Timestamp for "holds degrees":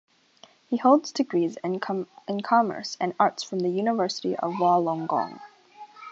0.77-1.59